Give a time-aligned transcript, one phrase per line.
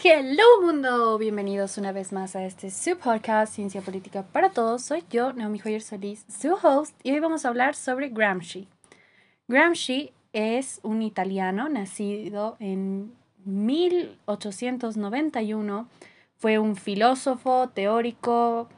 [0.00, 4.82] Hello mundo, bienvenidos una vez más a este su podcast Ciencia Política para Todos.
[4.82, 8.68] Soy yo, Naomi Joyer Solís, su host, y hoy vamos a hablar sobre Gramsci.
[9.48, 13.12] Gramsci es un italiano nacido en
[13.44, 15.88] 1891.
[16.36, 18.68] Fue un filósofo, teórico,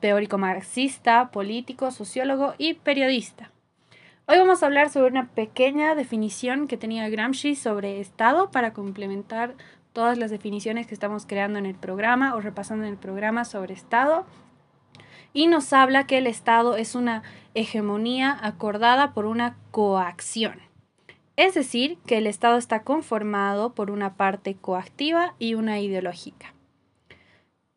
[0.00, 3.52] teórico marxista, político, sociólogo y periodista.
[4.32, 9.56] Hoy vamos a hablar sobre una pequeña definición que tenía Gramsci sobre Estado para complementar
[9.92, 13.74] todas las definiciones que estamos creando en el programa o repasando en el programa sobre
[13.74, 14.24] Estado.
[15.32, 20.60] Y nos habla que el Estado es una hegemonía acordada por una coacción.
[21.34, 26.54] Es decir, que el Estado está conformado por una parte coactiva y una ideológica.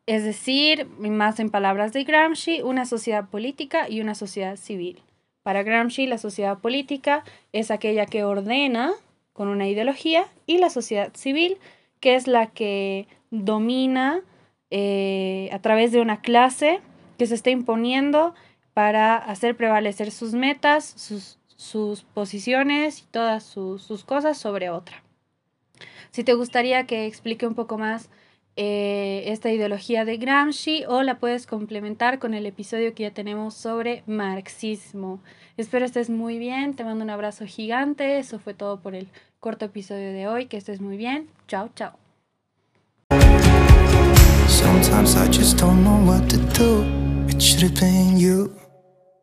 [0.06, 5.02] Es decir, más en palabras de Gramsci, una sociedad política y una sociedad civil.
[5.44, 8.92] Para Gramsci, la sociedad política es aquella que ordena
[9.34, 11.58] con una ideología y la sociedad civil
[12.00, 14.22] que es la que domina
[14.70, 16.80] eh, a través de una clase
[17.18, 18.34] que se está imponiendo
[18.72, 25.02] para hacer prevalecer sus metas, sus, posiciones y todas sus, cosas sobre otra.
[26.10, 28.08] Si te gustaría que explique un poco más
[28.56, 33.54] eh, esta ideología de Gramsci o la puedes complementar con el episodio que ya tenemos
[33.54, 35.20] sobre marxismo.
[35.56, 39.08] Espero estés muy bien, te mando un abrazo gigante, eso fue todo por el
[39.40, 40.46] corto episodio de hoy.
[40.46, 41.28] Que estés muy bien.
[41.48, 41.92] Chao, chao.